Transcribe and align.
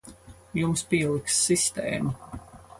Jums 0.59 0.83
pieliks 0.95 1.39
sistēmu. 1.45 2.17